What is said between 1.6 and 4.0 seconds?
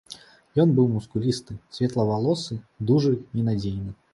светлавалосы, дужы і надзейны.